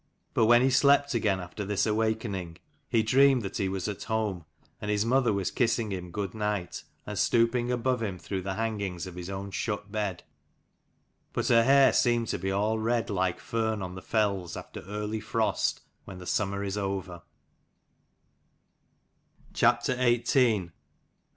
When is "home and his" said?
4.05-5.05